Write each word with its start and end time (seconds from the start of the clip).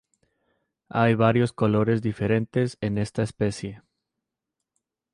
Hay 0.89 1.13
varios 1.13 1.53
colores 1.53 2.01
diferentes 2.01 2.75
en 2.81 2.97
esta 2.97 3.21
especie. 3.21 3.83